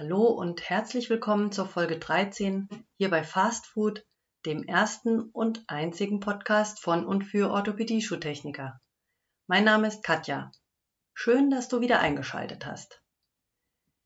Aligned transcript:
Hallo 0.00 0.28
und 0.28 0.70
herzlich 0.70 1.10
willkommen 1.10 1.50
zur 1.50 1.66
Folge 1.66 1.98
13 1.98 2.68
hier 2.98 3.10
bei 3.10 3.24
Fast 3.24 3.66
Food, 3.66 4.06
dem 4.46 4.62
ersten 4.62 5.22
und 5.30 5.64
einzigen 5.66 6.20
Podcast 6.20 6.78
von 6.78 7.04
und 7.04 7.24
für 7.24 7.50
Orthopädie-Schuhtechniker. 7.50 8.80
Mein 9.48 9.64
Name 9.64 9.88
ist 9.88 10.04
Katja. 10.04 10.52
Schön, 11.14 11.50
dass 11.50 11.66
du 11.66 11.80
wieder 11.80 11.98
eingeschaltet 11.98 12.64
hast. 12.64 13.02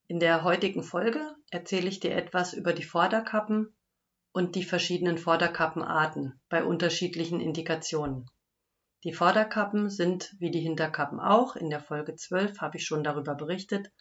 In 0.07 0.19
der 0.19 0.45
heutigen 0.45 0.83
Folge 0.83 1.37
erzähle 1.51 1.91
ich 1.91 2.01
dir 2.01 2.17
etwas 2.17 2.55
über 2.55 2.73
die 2.73 2.85
Vorderkappen 2.85 3.77
und 4.33 4.55
die 4.55 4.65
verschiedenen 4.65 5.19
Vorderkappenarten 5.19 6.41
bei 6.49 6.65
unterschiedlichen 6.65 7.39
Indikationen. 7.39 8.31
Die 9.05 9.13
Vorderkappen 9.13 9.91
sind 9.91 10.35
wie 10.39 10.51
die 10.51 10.61
Hinterkappen 10.61 11.21
auch, 11.21 11.55
in 11.55 11.69
der 11.69 11.81
Folge 11.81 12.17
12 12.17 12.63
habe 12.63 12.79
ich 12.79 12.87
schon 12.87 13.05
darüber 13.05 13.35
berichtet, 13.35 13.93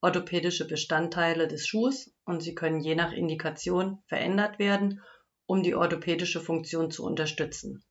orthopädische 0.00 0.66
Bestandteile 0.66 1.48
des 1.48 1.66
Schuhs 1.66 2.14
und 2.24 2.42
sie 2.42 2.54
können 2.54 2.80
je 2.80 2.94
nach 2.94 3.12
Indikation 3.12 4.02
verändert 4.06 4.58
werden, 4.58 5.02
um 5.46 5.62
die 5.62 5.74
orthopädische 5.74 6.40
Funktion 6.40 6.90
zu 6.90 7.04
unterstützen. 7.04 7.82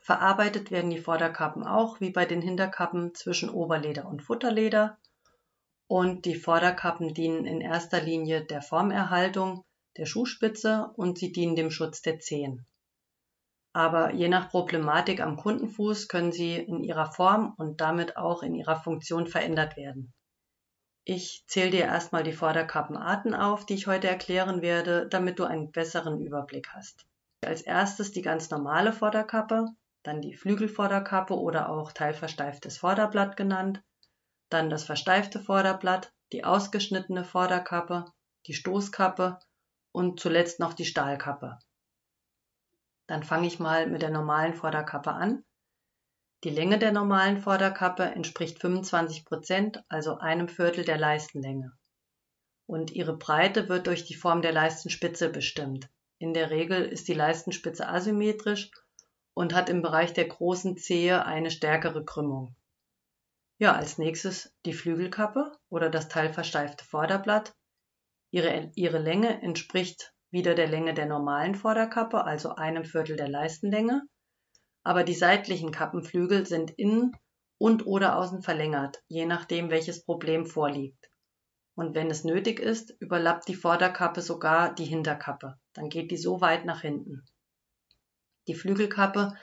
Verarbeitet 0.00 0.70
werden 0.70 0.90
die 0.90 1.00
Vorderkappen 1.00 1.64
auch 1.64 2.00
wie 2.00 2.10
bei 2.10 2.26
den 2.26 2.40
Hinterkappen 2.40 3.14
zwischen 3.14 3.50
Oberleder 3.50 4.06
und 4.06 4.22
Futterleder 4.22 4.98
und 5.88 6.24
die 6.24 6.34
Vorderkappen 6.34 7.14
dienen 7.14 7.44
in 7.44 7.60
erster 7.60 8.00
Linie 8.00 8.44
der 8.44 8.62
Formerhaltung 8.62 9.64
der 9.96 10.06
Schuhspitze 10.06 10.90
und 10.96 11.18
sie 11.18 11.32
dienen 11.32 11.56
dem 11.56 11.70
Schutz 11.70 12.02
der 12.02 12.18
Zehen. 12.18 12.66
Aber 13.72 14.12
je 14.14 14.28
nach 14.28 14.48
Problematik 14.48 15.20
am 15.20 15.36
Kundenfuß 15.36 16.08
können 16.08 16.32
sie 16.32 16.56
in 16.56 16.82
ihrer 16.82 17.12
Form 17.12 17.54
und 17.58 17.80
damit 17.80 18.16
auch 18.16 18.42
in 18.42 18.54
ihrer 18.54 18.76
Funktion 18.76 19.26
verändert 19.26 19.76
werden. 19.76 20.14
Ich 21.08 21.44
zähle 21.46 21.70
dir 21.70 21.84
erstmal 21.84 22.24
die 22.24 22.32
Vorderkappenarten 22.32 23.32
auf, 23.32 23.64
die 23.64 23.74
ich 23.74 23.86
heute 23.86 24.08
erklären 24.08 24.60
werde, 24.60 25.06
damit 25.08 25.38
du 25.38 25.44
einen 25.44 25.70
besseren 25.70 26.20
Überblick 26.20 26.70
hast. 26.70 27.06
Als 27.44 27.62
erstes 27.62 28.10
die 28.10 28.22
ganz 28.22 28.50
normale 28.50 28.92
Vorderkappe, 28.92 29.66
dann 30.02 30.20
die 30.20 30.34
Flügelvorderkappe 30.34 31.38
oder 31.38 31.68
auch 31.68 31.92
teilversteiftes 31.92 32.78
Vorderblatt 32.78 33.36
genannt, 33.36 33.84
dann 34.48 34.68
das 34.68 34.82
versteifte 34.82 35.38
Vorderblatt, 35.38 36.12
die 36.32 36.44
ausgeschnittene 36.44 37.22
Vorderkappe, 37.22 38.06
die 38.46 38.54
Stoßkappe 38.54 39.38
und 39.92 40.18
zuletzt 40.18 40.58
noch 40.58 40.72
die 40.72 40.86
Stahlkappe. 40.86 41.60
Dann 43.06 43.22
fange 43.22 43.46
ich 43.46 43.60
mal 43.60 43.86
mit 43.86 44.02
der 44.02 44.10
normalen 44.10 44.54
Vorderkappe 44.54 45.12
an. 45.12 45.44
Die 46.44 46.50
Länge 46.50 46.78
der 46.78 46.92
normalen 46.92 47.38
Vorderkappe 47.38 48.04
entspricht 48.04 48.60
25 48.60 49.24
Prozent, 49.24 49.82
also 49.88 50.18
einem 50.18 50.48
Viertel 50.48 50.84
der 50.84 50.98
Leistenlänge. 50.98 51.72
Und 52.66 52.90
ihre 52.90 53.16
Breite 53.16 53.68
wird 53.68 53.86
durch 53.86 54.04
die 54.04 54.14
Form 54.14 54.42
der 54.42 54.52
Leistenspitze 54.52 55.30
bestimmt. 55.30 55.88
In 56.18 56.34
der 56.34 56.50
Regel 56.50 56.84
ist 56.84 57.08
die 57.08 57.14
Leistenspitze 57.14 57.88
asymmetrisch 57.88 58.70
und 59.34 59.54
hat 59.54 59.70
im 59.70 59.80
Bereich 59.80 60.12
der 60.12 60.28
großen 60.28 60.76
Zehe 60.76 61.24
eine 61.24 61.50
stärkere 61.50 62.04
Krümmung. 62.04 62.54
Ja, 63.58 63.74
als 63.74 63.96
nächstes 63.96 64.54
die 64.66 64.74
Flügelkappe 64.74 65.52
oder 65.70 65.88
das 65.88 66.08
teilversteifte 66.08 66.84
Vorderblatt. 66.84 67.54
Ihre, 68.30 68.70
ihre 68.74 68.98
Länge 68.98 69.40
entspricht 69.42 70.12
wieder 70.30 70.54
der 70.54 70.68
Länge 70.68 70.92
der 70.92 71.06
normalen 71.06 71.54
Vorderkappe, 71.54 72.24
also 72.24 72.54
einem 72.56 72.84
Viertel 72.84 73.16
der 73.16 73.28
Leistenlänge 73.28 74.02
aber 74.86 75.02
die 75.02 75.14
seitlichen 75.14 75.72
Kappenflügel 75.72 76.46
sind 76.46 76.70
innen 76.70 77.10
und 77.58 77.86
oder 77.86 78.16
außen 78.18 78.42
verlängert, 78.42 79.02
je 79.08 79.26
nachdem 79.26 79.68
welches 79.68 80.04
Problem 80.04 80.46
vorliegt. 80.46 81.10
Und 81.74 81.96
wenn 81.96 82.08
es 82.08 82.22
nötig 82.22 82.60
ist, 82.60 82.94
überlappt 83.00 83.48
die 83.48 83.56
Vorderkappe 83.56 84.22
sogar 84.22 84.72
die 84.76 84.84
Hinterkappe. 84.84 85.58
Dann 85.72 85.88
geht 85.88 86.12
die 86.12 86.16
so 86.16 86.40
weit 86.40 86.64
nach 86.66 86.82
hinten. 86.82 87.24
Die 88.46 88.54
Flügelkappe 88.54 89.34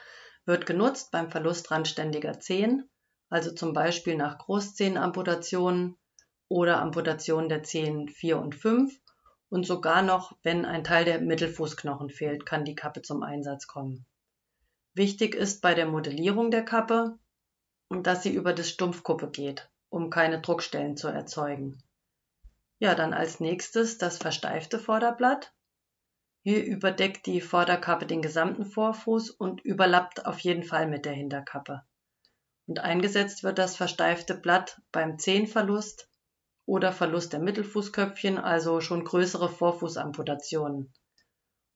wird 0.46 0.64
genutzt 0.64 1.10
beim 1.10 1.30
Verlust 1.30 1.70
randständiger 1.70 2.40
Zehen, 2.40 2.88
also 3.28 3.52
zum 3.52 3.74
Beispiel 3.74 4.16
nach 4.16 4.38
Großzehenamputationen 4.38 5.98
oder 6.48 6.80
Amputationen 6.80 7.50
der 7.50 7.64
Zehen 7.64 8.08
4 8.08 8.38
und 8.38 8.54
5 8.54 8.98
und 9.50 9.66
sogar 9.66 10.00
noch, 10.00 10.38
wenn 10.42 10.64
ein 10.64 10.84
Teil 10.84 11.04
der 11.04 11.20
Mittelfußknochen 11.20 12.08
fehlt, 12.08 12.46
kann 12.46 12.64
die 12.64 12.74
Kappe 12.74 13.02
zum 13.02 13.22
Einsatz 13.22 13.66
kommen. 13.66 14.06
Wichtig 14.94 15.34
ist 15.34 15.60
bei 15.60 15.74
der 15.74 15.86
Modellierung 15.86 16.52
der 16.52 16.64
Kappe, 16.64 17.18
dass 17.90 18.22
sie 18.22 18.32
über 18.32 18.52
das 18.52 18.70
Stumpfkuppe 18.70 19.28
geht, 19.28 19.68
um 19.88 20.08
keine 20.08 20.40
Druckstellen 20.40 20.96
zu 20.96 21.08
erzeugen. 21.08 21.82
Ja, 22.78 22.94
dann 22.94 23.12
als 23.12 23.40
nächstes 23.40 23.98
das 23.98 24.18
versteifte 24.18 24.78
Vorderblatt. 24.78 25.52
Hier 26.42 26.64
überdeckt 26.64 27.26
die 27.26 27.40
Vorderkappe 27.40 28.06
den 28.06 28.22
gesamten 28.22 28.66
Vorfuß 28.66 29.30
und 29.30 29.62
überlappt 29.62 30.26
auf 30.26 30.38
jeden 30.40 30.62
Fall 30.62 30.86
mit 30.86 31.06
der 31.06 31.12
Hinterkappe. 31.12 31.82
Und 32.66 32.78
eingesetzt 32.78 33.42
wird 33.42 33.58
das 33.58 33.76
versteifte 33.76 34.34
Blatt 34.34 34.80
beim 34.92 35.18
Zehenverlust 35.18 36.08
oder 36.66 36.92
Verlust 36.92 37.32
der 37.32 37.40
Mittelfußköpfchen, 37.40 38.38
also 38.38 38.80
schon 38.80 39.04
größere 39.04 39.48
Vorfußamputationen. 39.48 40.92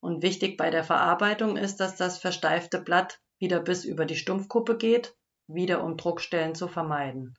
Und 0.00 0.22
wichtig 0.22 0.56
bei 0.56 0.70
der 0.70 0.84
Verarbeitung 0.84 1.56
ist, 1.56 1.76
dass 1.76 1.96
das 1.96 2.18
versteifte 2.18 2.80
Blatt 2.80 3.20
wieder 3.38 3.60
bis 3.60 3.84
über 3.84 4.04
die 4.04 4.16
Stumpfkuppe 4.16 4.76
geht, 4.76 5.16
wieder 5.46 5.82
um 5.82 5.96
Druckstellen 5.96 6.54
zu 6.54 6.68
vermeiden. 6.68 7.36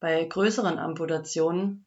Bei 0.00 0.24
größeren 0.24 0.78
Amputationen 0.78 1.86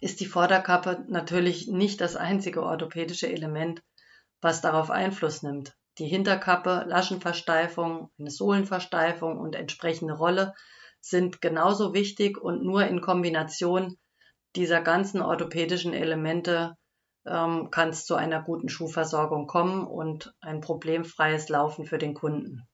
ist 0.00 0.20
die 0.20 0.26
Vorderkappe 0.26 1.04
natürlich 1.08 1.68
nicht 1.68 2.00
das 2.00 2.16
einzige 2.16 2.62
orthopädische 2.62 3.28
Element, 3.28 3.82
was 4.40 4.60
darauf 4.60 4.90
Einfluss 4.90 5.42
nimmt. 5.42 5.76
Die 5.98 6.06
Hinterkappe, 6.06 6.84
Laschenversteifung, 6.86 8.10
eine 8.18 8.30
Sohlenversteifung 8.30 9.38
und 9.38 9.54
entsprechende 9.54 10.14
Rolle 10.14 10.54
sind 11.00 11.40
genauso 11.40 11.94
wichtig 11.94 12.38
und 12.38 12.62
nur 12.62 12.86
in 12.86 13.00
Kombination 13.00 13.98
dieser 14.56 14.80
ganzen 14.80 15.20
orthopädischen 15.22 15.92
Elemente 15.92 16.76
ähm, 17.26 17.70
kann 17.70 17.90
es 17.90 18.06
zu 18.06 18.14
einer 18.14 18.42
guten 18.42 18.68
Schuhversorgung 18.68 19.46
kommen 19.46 19.86
und 19.86 20.34
ein 20.40 20.60
problemfreies 20.60 21.48
Laufen 21.48 21.86
für 21.86 21.98
den 21.98 22.14
Kunden. 22.14 22.66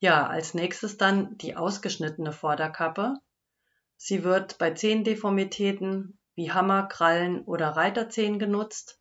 Ja, 0.00 0.26
als 0.26 0.54
nächstes 0.54 0.96
dann 0.96 1.36
die 1.38 1.56
ausgeschnittene 1.56 2.32
Vorderkappe. 2.32 3.14
Sie 3.96 4.22
wird 4.22 4.58
bei 4.58 4.70
Zehendeformitäten 4.70 6.18
wie 6.36 6.52
Hammer, 6.52 6.86
Krallen 6.86 7.42
oder 7.42 7.70
Reiterzehen 7.70 8.38
genutzt. 8.38 8.98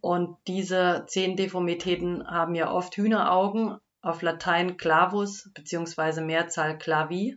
Und 0.00 0.36
diese 0.46 1.06
Zehendeformitäten 1.08 2.24
haben 2.28 2.54
ja 2.54 2.70
oft 2.70 2.96
Hühneraugen, 2.96 3.78
auf 4.00 4.22
Latein 4.22 4.76
Clavus 4.76 5.50
bzw. 5.54 6.20
Mehrzahl 6.20 6.78
Clavi, 6.78 7.36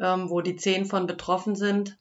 ähm, 0.00 0.30
wo 0.30 0.40
die 0.40 0.56
Zehen 0.56 0.86
von 0.86 1.06
betroffen 1.06 1.56
sind. 1.56 1.98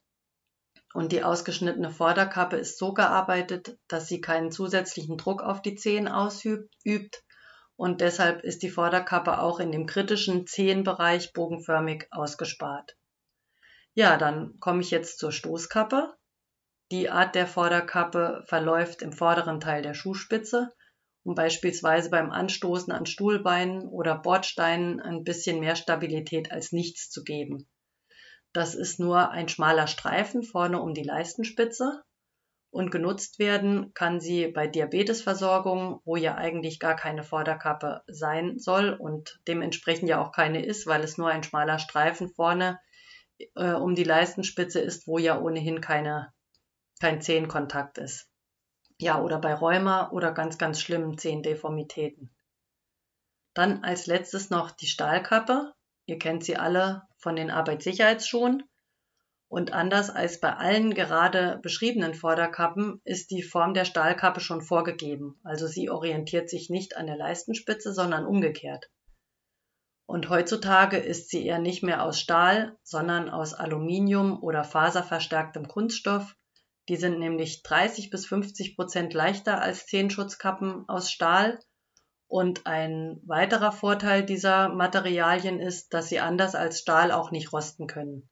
Und 0.94 1.12
die 1.12 1.24
ausgeschnittene 1.24 1.92
Vorderkappe 1.92 2.58
ist 2.58 2.80
so 2.80 2.94
gearbeitet, 2.94 3.78
dass 3.88 4.08
sie 4.08 4.22
keinen 4.22 4.52
zusätzlichen 4.52 5.18
Druck 5.18 5.44
auf 5.44 5.62
die 5.62 5.76
Zehen 5.76 6.08
ausübt 6.08 7.24
und 7.80 8.02
deshalb 8.02 8.44
ist 8.44 8.62
die 8.62 8.70
Vorderkappe 8.70 9.40
auch 9.40 9.62
in 9.62 9.72
dem 9.72 9.86
kritischen 9.86 10.46
Zehenbereich 10.46 11.32
bogenförmig 11.32 12.08
ausgespart. 12.12 12.98
Ja, 13.94 14.18
dann 14.18 14.60
komme 14.60 14.82
ich 14.82 14.92
jetzt 14.92 15.18
zur 15.18 15.32
Stoßkappe. 15.32 16.14
Die 16.92 17.10
Art 17.10 17.36
der 17.36 17.48
Vorderkappe 17.48 18.44
verläuft 18.48 19.02
im 19.02 19.14
vorderen 19.14 19.62
Teil 19.62 19.82
der 19.82 19.94
Schuhspitze, 19.94 20.74
um 21.24 21.36
beispielsweise 21.36 22.10
beim 22.10 22.32
Anstoßen 22.32 22.92
an 22.92 23.06
Stuhlbeinen 23.06 23.88
oder 23.88 24.18
Bordsteinen 24.18 25.00
ein 25.00 25.24
bisschen 25.24 25.62
mehr 25.62 25.78
Stabilität 25.78 26.52
als 26.52 26.74
nichts 26.74 27.10
zu 27.10 27.24
geben. 27.24 27.70
Das 28.54 28.76
ist 28.76 29.00
nur 29.00 29.30
ein 29.32 29.48
schmaler 29.48 29.88
Streifen 29.88 30.44
vorne 30.44 30.82
um 30.82 30.94
die 30.94 31.04
Leistenspitze 31.04 32.04
und 32.72 32.92
genutzt 32.92 33.40
werden 33.40 33.94
kann 33.94 34.20
sie 34.20 34.48
bei 34.48 34.68
Diabetesversorgung, 34.68 36.02
wo 36.06 36.16
ja 36.16 36.36
eigentlich 36.36 36.80
gar 36.80 36.96
keine 36.96 37.24
Vorderkappe 37.24 38.04
sein 38.08 38.60
soll 38.60 38.94
und 38.94 39.40
dementsprechend 39.48 40.10
ja 40.10 40.22
auch 40.22 40.32
keine 40.32 40.64
ist, 40.64 40.86
weil 40.88 41.04
es 41.04 41.18
nur 41.18 41.30
ein 41.30 41.44
schmaler 41.44 41.80
Streifen 41.80 42.30
vorne 42.30 42.80
äh, 43.56 43.74
um 43.74 43.96
die 43.96 44.04
Leistenspitze 44.04 44.80
ist, 44.80 45.08
wo 45.08 45.18
ja 45.18 45.40
ohnehin 45.40 45.82
keine, 45.82 46.34
kein 47.00 47.22
Zehenkontakt 47.22 47.98
ist. 47.98 48.28
Ja, 49.00 49.22
oder 49.22 49.40
bei 49.40 49.54
Rheuma 49.54 50.12
oder 50.12 50.34
ganz, 50.34 50.58
ganz 50.58 50.82
schlimmen 50.82 51.18
Zehendeformitäten. 51.18 52.30
Dann 53.54 53.84
als 53.84 54.08
letztes 54.08 54.50
noch 54.50 54.72
die 54.72 54.88
Stahlkappe. 54.88 55.74
Ihr 56.10 56.18
kennt 56.18 56.44
sie 56.44 56.58
alle 56.58 57.04
von 57.18 57.36
den 57.36 57.52
Arbeitssicherheitsschuhen. 57.52 58.64
Und 59.48 59.74
anders 59.74 60.10
als 60.10 60.40
bei 60.40 60.56
allen 60.56 60.96
gerade 60.96 61.60
beschriebenen 61.62 62.16
Vorderkappen 62.16 63.00
ist 63.04 63.30
die 63.30 63.44
Form 63.44 63.76
der 63.76 63.86
Stahlkappe 63.86 64.40
schon 64.40 64.64
vorgegeben. 64.64 65.40
Also 65.44 65.68
sie 65.68 65.92
orientiert 65.92 66.50
sich 66.50 66.72
nicht 66.72 66.98
an 66.98 67.06
der 67.06 67.16
Leistenspitze, 67.16 67.94
sondern 67.94 68.26
umgekehrt. 68.26 68.90
Und 70.08 70.30
heutzutage 70.30 70.98
ist 70.98 71.30
sie 71.30 71.46
eher 71.46 71.60
nicht 71.60 71.84
mehr 71.84 72.04
aus 72.04 72.20
Stahl, 72.20 72.76
sondern 72.82 73.30
aus 73.30 73.54
Aluminium 73.54 74.42
oder 74.42 74.64
faserverstärktem 74.64 75.68
Kunststoff, 75.68 76.36
Die 76.88 76.96
sind 76.96 77.20
nämlich 77.20 77.62
30 77.62 78.10
bis 78.10 78.26
50 78.26 78.76
Prozent 78.76 79.14
leichter 79.14 79.62
als 79.62 79.86
Zehenschutzkappen 79.86 80.90
aus 80.90 81.12
Stahl. 81.12 81.60
Und 82.30 82.68
ein 82.68 83.20
weiterer 83.26 83.72
Vorteil 83.72 84.24
dieser 84.24 84.70
Materialien 84.70 85.60
ist, 85.60 85.96
dass 85.96 86.10
sie 86.10 86.20
anders 86.20 86.54
als 86.54 86.80
Stahl 86.80 87.12
auch 87.12 87.32
nicht 87.32 87.52
rosten 87.52 87.88
können. 87.88 88.30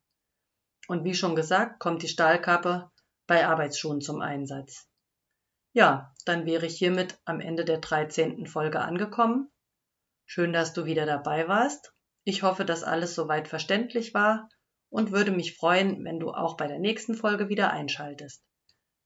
Und 0.87 1.03
wie 1.03 1.15
schon 1.15 1.35
gesagt, 1.35 1.79
kommt 1.79 2.03
die 2.03 2.07
Stahlkappe 2.07 2.91
bei 3.25 3.47
Arbeitsschuhen 3.47 3.99
zum 3.99 4.21
Einsatz. 4.21 4.87
Ja, 5.73 6.13
dann 6.25 6.45
wäre 6.45 6.67
ich 6.67 6.77
hiermit 6.77 7.19
am 7.25 7.39
Ende 7.39 7.65
der 7.65 7.79
13. 7.79 8.45
Folge 8.45 8.81
angekommen. 8.81 9.51
Schön, 10.25 10.53
dass 10.53 10.73
du 10.73 10.85
wieder 10.85 11.07
dabei 11.07 11.47
warst. 11.47 11.91
Ich 12.23 12.43
hoffe, 12.43 12.65
dass 12.65 12.83
alles 12.83 13.15
soweit 13.15 13.47
verständlich 13.47 14.13
war 14.13 14.47
und 14.89 15.11
würde 15.11 15.31
mich 15.31 15.57
freuen, 15.57 16.03
wenn 16.05 16.19
du 16.19 16.31
auch 16.31 16.55
bei 16.55 16.67
der 16.67 16.79
nächsten 16.79 17.15
Folge 17.15 17.49
wieder 17.49 17.71
einschaltest. 17.71 18.46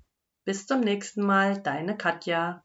Bis 0.45 0.67
zum 0.67 0.81
nächsten 0.81 1.23
Mal, 1.23 1.63
deine 1.63 1.97
Katja. 1.97 2.65